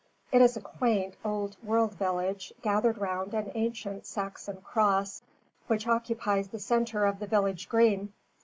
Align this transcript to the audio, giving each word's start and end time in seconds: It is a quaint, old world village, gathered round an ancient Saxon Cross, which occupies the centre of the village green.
It 0.31 0.41
is 0.41 0.57
a 0.57 0.61
quaint, 0.61 1.15
old 1.23 1.57
world 1.61 1.93
village, 1.93 2.51
gathered 2.63 2.97
round 2.97 3.35
an 3.35 3.51
ancient 3.53 4.07
Saxon 4.07 4.59
Cross, 4.63 5.21
which 5.67 5.85
occupies 5.85 6.47
the 6.47 6.57
centre 6.57 7.05
of 7.05 7.19
the 7.19 7.27
village 7.27 7.69
green. 7.69 8.11